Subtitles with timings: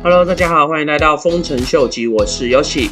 [0.00, 2.90] Hello，大家好，欢迎来到丰臣秀吉，我是 Yoshi。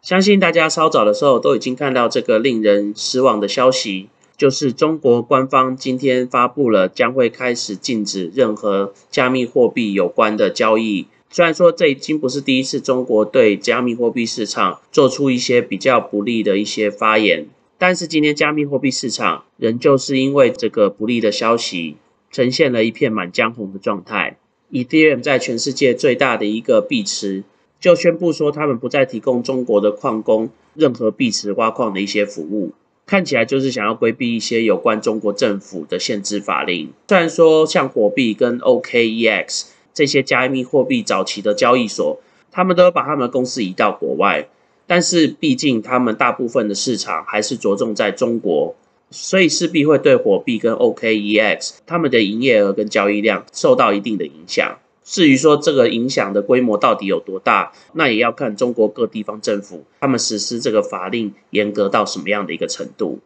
[0.00, 11.08] 相信大家稍早的时候都已经看到这个令人失望的消息，就是中国官方今天发布了将会开始禁止任何加密货币有关的交易。
[11.30, 21.96] 虽然说这已经不是第一次中国对加密货币市场做出一些比较不利的一些发言，但是今天加密货币市场仍旧是因为这个不利的消息，
[22.30, 24.36] 呈现了一片满江红的状态。
[24.72, 27.44] Ethereum 在全世界最大的一个币池，
[27.80, 32.72] 就宣布说他们不再提供中国的矿工任何币池挖矿的一些服务，
[33.06, 36.92] 看起来就是想要规避一些有关中国政府的限制法令。
[37.08, 42.20] 虽然说像火币跟 OKEX 这些加密货币早期的交易所，
[42.52, 44.48] 他们都把他们公司移到国外，
[44.86, 48.76] 但是毕竟他们大部分的市场还是着重在中国。
[49.10, 54.78] 所以势必会对火币跟 OKEX 他们的营业额跟交易量受到一定的影响。
[55.02, 63.18] 至于说这个影响的规模到底有多大，那也要看中国各地方政府他们实施这个法令严格到什么样的一个程度。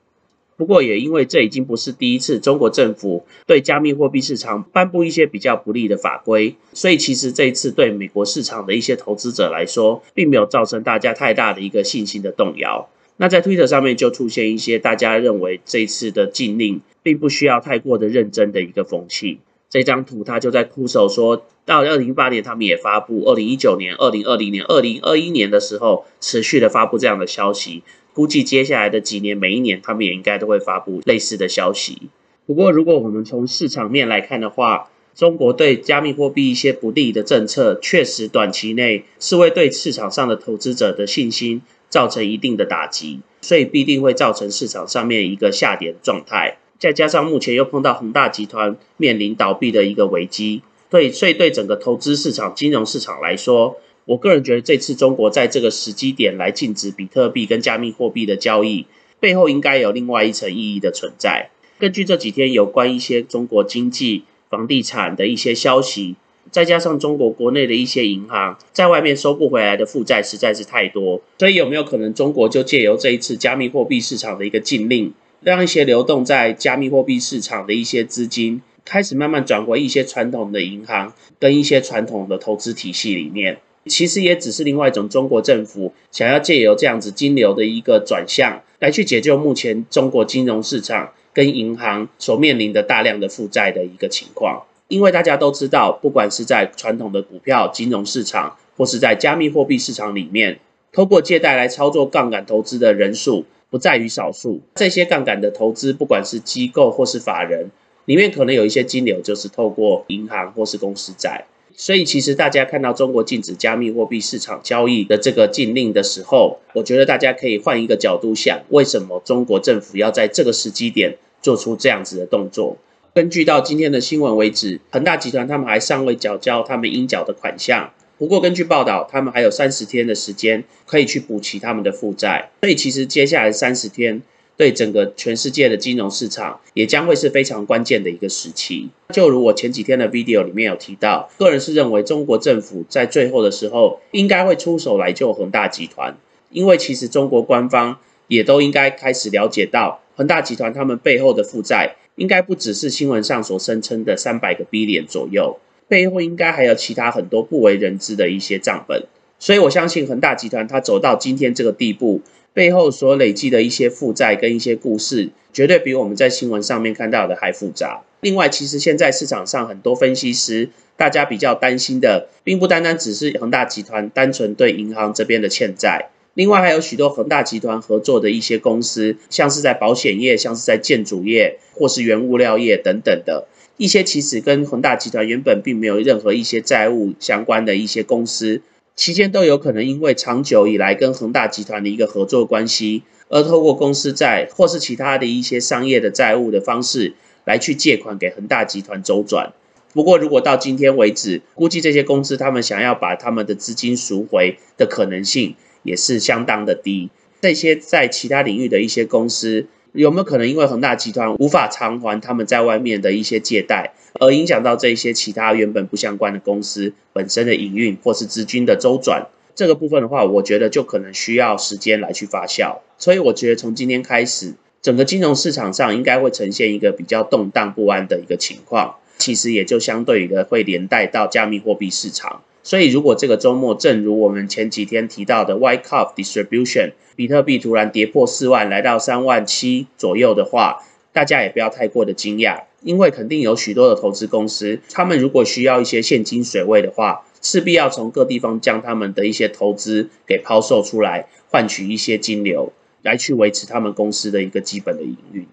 [0.57, 12.89] 不过也因为这已经不是第一次中国政府对加密货币市场颁布一些比较不利的法规，所以其实这一次对美国市场的一些投资者来说，并没有造成大家太大的一个信心的动摇。
[13.17, 19.39] 那在 Twitter 上面就出现一些大家认为这次的禁令并不需要太过的认真的一个风气。
[19.71, 32.03] 这张图他就在哭手说，到二零一八年他们也发布，二零一九年、二零二零年、二零二一年的时候持续的发布这样的消息，估计接下来的几年每一年他们也应该都会发布类似的消息。
[32.47, 41.63] 不过如果我们从市场面来看的话，中国对加密货币一些不利的政策，确实短期内是会对市场上的投资者的信心。
[41.95, 46.57] 造成一定的打击，所以必定会造成市场上面一个下跌的状态。
[46.81, 58.87] 再加上目前又碰到恒大集团面临倒闭的一个危机，对，所以对整个投资市场、金融市场来说，我个人觉得这次中国在这个时机点来禁止比特币跟加密货币的交易，
[59.21, 61.51] 背后应该有另外一层意义的存在。
[61.79, 66.17] 根据这几天有关一些中国经济、房地产的一些消息。
[66.51, 75.13] 再加上中国国内的一些银行在外面收不回来的负债实在是太多，所以有没有可能中国就借由这一次加密货币市场的一个禁令，
[75.43, 83.59] 让一些流动在加密货币市场的一些资金开始慢慢转回一些传统的银行跟一些传统的投资体系里面？
[83.87, 94.63] 其实也只是另外一种中国政府想要借由这样子金流的一个转向，来去解救目前中国金融市场跟银行所面临的大量的负债的一个情况。
[94.95, 100.61] 因为大家都知道，不管是在传统的股票金融市场，或是在加密货币市场里面，
[100.93, 104.61] 通过借贷来操作杠杆投资的人数不在于少数。
[104.77, 107.73] 这些杠杆的投资，不管是机构或是法人，
[108.05, 111.45] 里面可能有一些金流就是透过银行或是公司债。
[111.75, 122.77] 所以，其实大家看到中国禁止加密货币市场交易的这个禁令的时候，我觉得大家可以换一个角度想：为什么中国政府要在这个时机点做出这样子的动作？
[123.15, 127.93] 根据到今天的新闻为止，恒大集团他们还尚未缴交他们应缴的款项。
[128.19, 132.51] 不过根据报道，他们还有三十天的时间可以去补齐他们的负债。
[132.63, 134.21] 所以其实接下来三十天
[134.57, 138.89] 对整个全世界的金融市场也将会是非常关键的一个时期。
[139.11, 146.17] 就如我前几天的 video 里面有提到，个人是认为中国政府在最后的时候应该会出手来救恒大集团，
[146.51, 151.97] 因为其实中国官方也都应该开始了解到恒大集团他们背后的负债。
[152.17, 155.59] 应该不只是新闻上所声称的三百个 B 点左右，
[155.89, 159.05] 背后应该还有其他很多不为人知的一些账本。
[159.41, 162.21] 所以我相信恒大集团它走到今天这个地步，
[162.53, 168.03] 背后所累积的一些负债跟一些故事，绝对比我们在新闻上面看到的还复杂。
[168.21, 176.11] 另外，其实现在市场上很多分析师，大家比较担心的，并不单单只是恒大集团单纯对银行这边的欠债。
[176.35, 188.63] 另外还有许多恒大集团合作的一些公司，像是在保险业、像是在建筑业或是原物料业等等的一些，其实跟恒大集团原本并没有任何一些债务相关的一些公司，
[188.97, 197.15] 期间都有可能因为长久以来跟恒大集团的一个合作关系，而透过公司债或是其他的一些商业的债务的方式
[197.45, 199.53] 来去借款给恒大集团周转。
[199.93, 205.55] 不过如果到今天为止，估计这些公司他们想要把他们的资金赎回的可能性。
[205.85, 207.11] 也是相当的低。
[207.41, 219.29] 这些在其他领域的一些公司，有没有可能因为恒大集团无法偿还他们在外面的一些借贷，而影响到这些其他原本不相关的公司本身的营运或是资金的周转？
[219.55, 222.79] 这个部分的话，我觉得就可能需要时间来去发酵。
[222.99, 228.97] 所以我觉得从今天开始，整个金融市场上应该会呈现一个比较动荡不安的一个情况。
[229.25, 232.43] 其实也就相对的会连带到加密货币市场。
[232.63, 240.83] 所以如果这个周末，正如我们前几天提到的 White Cup Distribution，比特币突然跌破四万，来到三万七左右的话，
[241.15, 255.47] 大家也不要太过的惊讶，因为肯定有许多的投资公司，他们如果需要一些现金水位的话，势必要从各地方将他们的一些投资给抛售出来，换取一些金流，来去维持他们公司的一个基本的营运。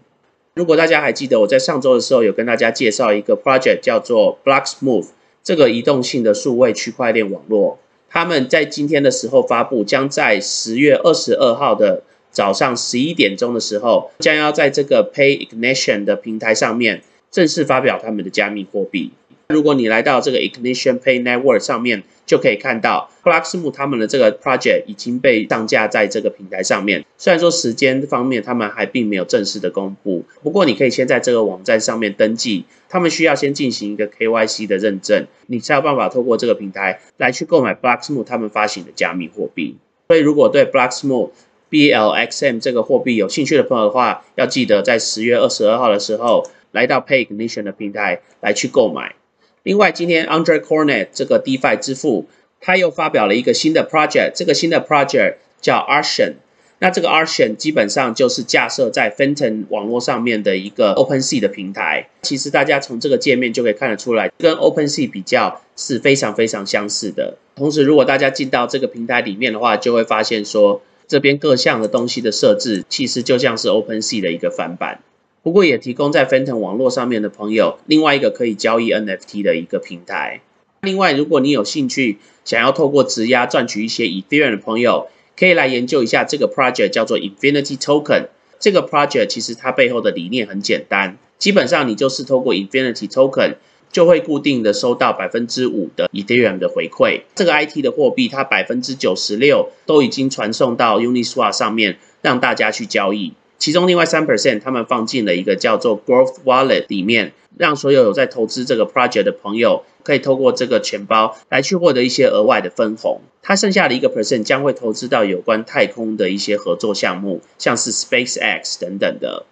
[0.54, 5.08] 如果大家还记得，我在上周的时候有跟大家介绍一个 project 叫做 Blocksmove，
[5.42, 17.02] 这个移动性的数位区块链网络，他们在今天的时候发布，将在十月二十二号的早上十一点钟的时候，将要在这个 Pay Ignition 的平台上面
[17.32, 19.12] 正式发表他们的加密货币。
[19.48, 27.04] 如果你来到这个 Ignition Pay Network 上面，就可以看到 Blocksmove 他们的这个 project 已经被上架在这个平台上面。
[27.18, 32.64] 虽然说时间方面他们还并没有正式的公布，不过你可以先在这个网站上面登记。
[32.88, 39.76] 他们需要先进行一个 KYC 的认证，你才有办法透过这个平台来去购买 Blocksmove 他们发行的加密货币。
[40.08, 41.32] 所以如果对 Blocksmove
[41.70, 49.16] BLXM 这个货币有兴趣的朋友的话，要记得在十月二十二号的时候来到 Pay Ignition 的平台来去购买。
[49.64, 52.26] 另外，今天 Andre Cornet 这个 DeFi 之父，
[52.60, 56.34] 他又发表了一个新的 project，这个新的 project 叫 Arsion。
[56.80, 62.10] 那这个 Arsion 基本上就是架设在 Fenton 网络上面的一个 OpenSea 的平台。
[62.24, 67.38] 其实大家从这个界面就可以看得出来，跟 OpenSea 比较是非常非常相似的。
[67.56, 75.02] 同时，如果大家进到这个平台里面的话，就会发现说，这边各项的东西的设置，其实就像是 OpenSea 的一个翻版。
[75.44, 80.42] 不过也提供在 Fenton 网络上面的朋友，另外一个可以交易 NFT 的一个平台。
[80.82, 85.08] 另外，如果你有兴趣想要透过质押赚取一些 Ethereum 的朋友，
[85.38, 88.28] 可以来研究一下这个 project 叫做 Infinity Token。
[88.60, 93.56] 这个 project 其实它背后的理念很简单，基本上你就是透过 Infinity Token
[93.92, 97.22] 就会固定的收到百分之五的 Ethereum 的回馈。
[97.34, 103.34] 这个 IT 的货币它百分之九十六都已经传送到 Uniswap 上面，让大家去交易。
[103.62, 113.22] 其中另外三 percent，他们放进了一个叫做 Growth Wallet 里面，让所有有在投资这个 project 的朋友，可以透过这个钱包来去获得一些额外的分红。
[113.44, 119.46] 他剩下的一个 percent 将会投资到有关太空的一些合作项目，像是 SpaceX 等等的。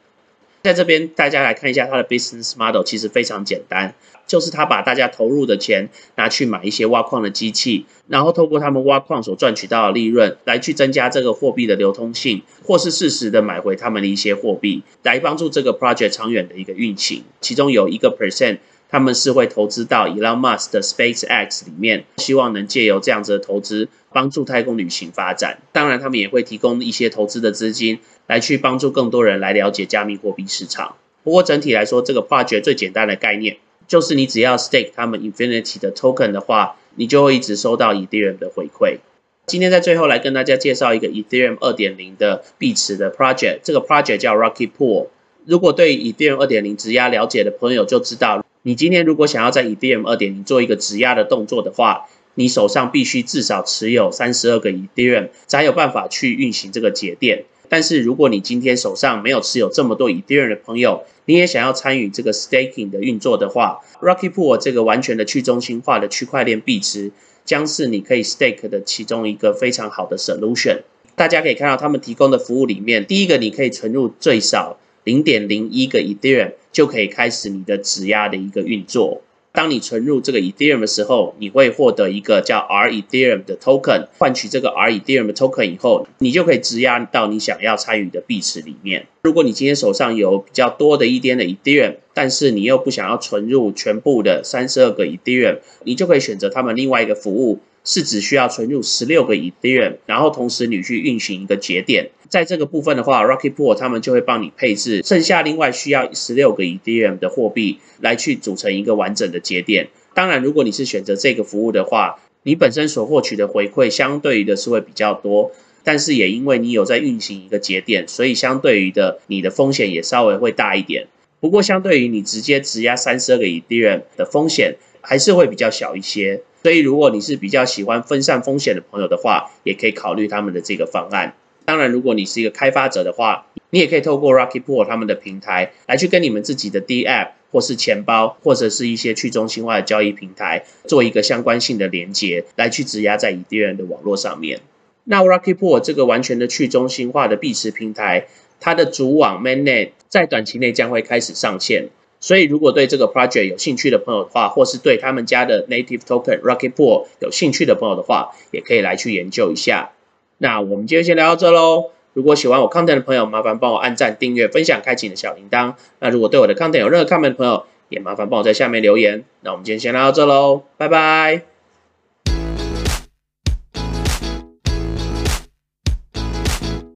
[0.62, 3.94] 在这边，大家来看一下它的 business model，其实非常简单，
[4.28, 17.24] 就是他把大家投入的钱拿去买一些挖矿的机器，然后透过他们挖矿所赚取到的利润，来去增加这个货币的流通性，或是适时的买回他们的一些货币，来帮助这个 project 长远的一个运行。
[17.40, 18.58] 其中有一个 percent，
[18.90, 25.60] 他们是会投资到 Elon Musk 的 SpaceX 里面，希望能借由这样子的投资，帮助太空旅行发展。
[25.72, 28.00] 当然，他们也会提供一些投资的资金。
[28.30, 30.98] 来去帮助更多人来了解加密货币市场。
[31.24, 33.58] 不过整体来说，这个 project 最简单的概念
[33.88, 39.00] 就是你只要 stake 他们 Infinity 的 token 的话，你就会一直收到 Ethereum 的回馈。
[39.48, 45.08] 今天在最后来跟大家介绍一个 Ethereum 二点零的币池的 project，这个 project 叫 Rocky Pool。
[45.46, 57.46] 如果对 Ethereum 二点零质押了解的朋友就知道，你今天如果想要在 Ethereum 二点零做一个质押的动作的话，你手上必须至少持有三十二个 Ethereum，才有办法去运行这个节点。
[57.70, 67.12] 但是如果你今天手上没有持有这么多 Ethereum 的朋友，你也想要参与这个 staking 的运作的话，Rocky Pool 这个完全的去中心化的区块链币池，
[67.46, 70.80] 将是你可以 stake 的其中一个非常好的 solution。
[71.16, 79.22] 大家可以看到他们提供的服务里面，第一个你可以存入最少零点零一个 Ethereum，就可以开始你的质押的一个运作。
[79.52, 89.08] 当你存入这个 Ethereum 的时候，你会获得一个叫 R Ethereum 的 token，换取这个 R Ethereum 的 token 以后，你就可以质押到你想要参与的币池里面。
[89.24, 97.60] 如果你今天手上有比较多的一点的 Ethereum，但是你又不想要存入全部的三十二个 Ethereum，你就可以选择他们另外一个服务。
[97.84, 109.90] 是只需要存入十六个 Ethereum，然后同时你去运行一个节点，在这个部分的话，Rocky Pool 他们就会帮你配置剩下另外需要十六个 Ethereum 的货币来去组成一个完整的节点。
[110.14, 115.52] 当然，如果你是选择这个服务的话，你本身所获取的回馈相对于的是会比较多，
[115.84, 121.08] 但是也因为你有在运行一个节点，所以相对于的你的风险也稍微会大一点。
[121.40, 126.42] 不过，相对于你直接质押三十二个 Ethereum 的风险，还是会比较小一些。
[126.62, 131.34] 所以，如果你是比较喜欢分散风险的朋友的话，也可以考虑他们的这个方案。
[131.66, 144.60] 当然，如果你是一个开发者的话，你也可以透过 Rocky Pool 他们的平台来去跟你们自己的 D App 或是钱包，或者是一些去中心化的交易平台做一个相关性的连接，来去质押在 Ethereum 的网络上面。
[145.06, 148.28] 那 Rocky Pool 这个完全的去中心化的币池平台，
[148.60, 151.90] 它的主网 Mainnet 在短期内将会开始上线。
[152.20, 159.92] 所以如果对这个 project 有兴趣的朋友的话，或是对他们家的 native token Rocket Pool 有兴趣的朋友的话，也可以来去研究一下。
[160.38, 161.92] 那我们今天先聊到这喽。
[162.14, 165.76] 如果喜欢我 content 的朋友，麻烦帮我按赞、订阅、分享、开启你的小铃铛。
[166.00, 169.24] 那如果对我的 content 有任何看法的朋友，也麻烦帮我在下面留言。
[169.42, 171.59] 那我们今天先聊到这喽，拜拜。